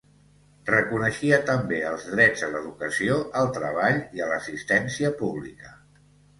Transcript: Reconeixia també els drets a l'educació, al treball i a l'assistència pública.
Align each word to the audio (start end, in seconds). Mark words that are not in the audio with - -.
Reconeixia 0.69 1.37
també 1.49 1.81
els 1.89 2.07
drets 2.15 2.47
a 2.49 2.49
l'educació, 2.55 3.19
al 3.43 3.53
treball 3.61 4.03
i 4.21 4.27
a 4.27 4.33
l'assistència 4.35 5.17
pública. 5.25 5.75